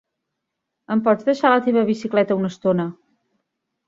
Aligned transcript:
Em 0.95 1.03
pots 1.07 1.27
deixar 1.27 1.51
la 1.53 1.59
teva 1.65 1.83
bicicleta 1.89 2.39
una 2.39 2.51
estona. 2.55 2.87